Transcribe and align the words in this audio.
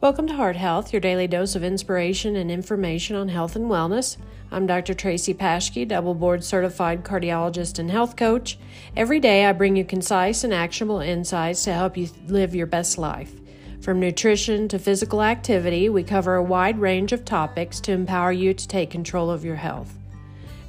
Welcome 0.00 0.28
to 0.28 0.34
Heart 0.34 0.54
Health, 0.54 0.92
your 0.92 1.00
daily 1.00 1.26
dose 1.26 1.56
of 1.56 1.64
inspiration 1.64 2.36
and 2.36 2.52
information 2.52 3.16
on 3.16 3.30
health 3.30 3.56
and 3.56 3.64
wellness. 3.64 4.16
I'm 4.52 4.64
Dr. 4.64 4.94
Tracy 4.94 5.34
Paschke, 5.34 5.88
double 5.88 6.14
board 6.14 6.44
certified 6.44 7.02
cardiologist 7.02 7.80
and 7.80 7.90
health 7.90 8.14
coach. 8.14 8.60
Every 8.96 9.18
day 9.18 9.44
I 9.44 9.52
bring 9.52 9.74
you 9.74 9.84
concise 9.84 10.44
and 10.44 10.54
actionable 10.54 11.00
insights 11.00 11.64
to 11.64 11.72
help 11.72 11.96
you 11.96 12.10
live 12.28 12.54
your 12.54 12.68
best 12.68 12.96
life. 12.96 13.32
From 13.80 13.98
nutrition 13.98 14.68
to 14.68 14.78
physical 14.78 15.20
activity, 15.20 15.88
we 15.88 16.04
cover 16.04 16.36
a 16.36 16.44
wide 16.44 16.78
range 16.78 17.10
of 17.10 17.24
topics 17.24 17.80
to 17.80 17.90
empower 17.90 18.30
you 18.30 18.54
to 18.54 18.68
take 18.68 18.90
control 18.90 19.30
of 19.30 19.44
your 19.44 19.56
health. 19.56 19.92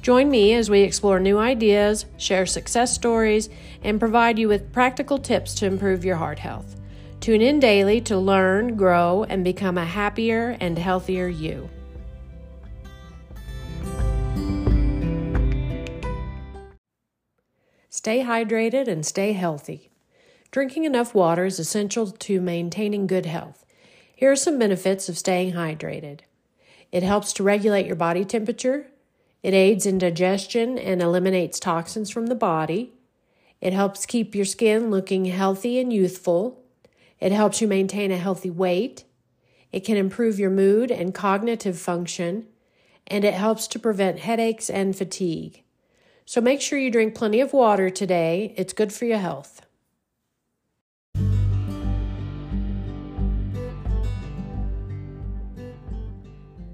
Join 0.02 0.28
me 0.28 0.54
as 0.54 0.68
we 0.68 0.80
explore 0.80 1.20
new 1.20 1.38
ideas, 1.38 2.04
share 2.16 2.46
success 2.46 2.92
stories, 2.92 3.48
and 3.84 4.00
provide 4.00 4.40
you 4.40 4.48
with 4.48 4.72
practical 4.72 5.18
tips 5.18 5.54
to 5.54 5.66
improve 5.66 6.04
your 6.04 6.16
heart 6.16 6.40
health. 6.40 6.79
Tune 7.20 7.42
in 7.42 7.60
daily 7.60 8.00
to 8.02 8.16
learn, 8.16 8.76
grow, 8.76 9.24
and 9.24 9.44
become 9.44 9.76
a 9.76 9.84
happier 9.84 10.56
and 10.58 10.78
healthier 10.78 11.28
you. 11.28 11.68
Stay 17.90 18.24
hydrated 18.24 18.88
and 18.88 19.04
stay 19.04 19.32
healthy. 19.32 19.90
Drinking 20.50 20.84
enough 20.84 21.14
water 21.14 21.44
is 21.44 21.58
essential 21.58 22.10
to 22.10 22.40
maintaining 22.40 23.06
good 23.06 23.26
health. 23.26 23.66
Here 24.16 24.32
are 24.32 24.36
some 24.36 24.58
benefits 24.58 25.08
of 25.08 25.18
staying 25.18 25.52
hydrated 25.52 26.20
it 26.92 27.02
helps 27.02 27.32
to 27.34 27.42
regulate 27.42 27.86
your 27.86 27.96
body 27.96 28.24
temperature, 28.24 28.86
it 29.42 29.54
aids 29.54 29.86
in 29.86 29.98
digestion 29.98 30.76
and 30.78 31.00
eliminates 31.00 31.60
toxins 31.60 32.10
from 32.10 32.26
the 32.26 32.34
body, 32.34 32.92
it 33.60 33.72
helps 33.72 34.06
keep 34.06 34.34
your 34.34 34.44
skin 34.44 34.90
looking 34.90 35.26
healthy 35.26 35.78
and 35.78 35.92
youthful. 35.92 36.59
It 37.20 37.32
helps 37.32 37.60
you 37.60 37.68
maintain 37.68 38.10
a 38.10 38.16
healthy 38.16 38.50
weight. 38.50 39.04
It 39.72 39.80
can 39.80 39.96
improve 39.96 40.38
your 40.38 40.50
mood 40.50 40.90
and 40.90 41.14
cognitive 41.14 41.78
function, 41.78 42.46
and 43.06 43.24
it 43.24 43.34
helps 43.34 43.68
to 43.68 43.78
prevent 43.78 44.20
headaches 44.20 44.70
and 44.70 44.96
fatigue. 44.96 45.62
So 46.24 46.40
make 46.40 46.60
sure 46.60 46.78
you 46.78 46.90
drink 46.90 47.14
plenty 47.14 47.40
of 47.40 47.52
water 47.52 47.90
today. 47.90 48.54
It's 48.56 48.72
good 48.72 48.92
for 48.92 49.04
your 49.04 49.18
health. 49.18 49.66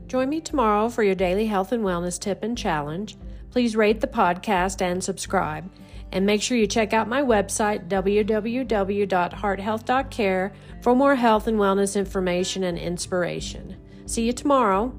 Join 0.06 0.28
me 0.28 0.40
tomorrow 0.40 0.88
for 0.88 1.02
your 1.02 1.16
daily 1.16 1.46
health 1.46 1.72
and 1.72 1.82
wellness 1.82 2.20
tip 2.20 2.44
and 2.44 2.56
challenge. 2.56 3.16
Please 3.56 3.74
rate 3.74 4.02
the 4.02 4.06
podcast 4.06 4.82
and 4.82 5.02
subscribe. 5.02 5.70
And 6.12 6.26
make 6.26 6.42
sure 6.42 6.58
you 6.58 6.66
check 6.66 6.92
out 6.92 7.08
my 7.08 7.22
website, 7.22 7.88
www.hearthealth.care, 7.88 10.52
for 10.82 10.94
more 10.94 11.14
health 11.14 11.46
and 11.46 11.58
wellness 11.58 11.96
information 11.96 12.64
and 12.64 12.76
inspiration. 12.76 13.78
See 14.04 14.26
you 14.26 14.34
tomorrow. 14.34 14.94